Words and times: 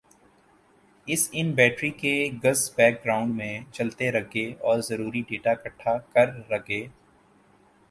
اس 1.07 1.27
ان 1.31 1.51
بیٹری 1.51 1.89
کے 1.91 2.13
گز 2.43 2.69
بیک 2.75 2.95
گراؤنڈ 3.05 3.35
میں 3.35 3.53
چلتے 3.73 4.11
ر 4.11 4.21
گے 4.35 4.45
اور 4.61 4.79
ضروری 4.89 5.21
ڈیٹا 5.29 5.51
اکھٹا 5.51 5.97
کر 6.13 6.27
ر 6.49 6.57
گے 6.69 6.85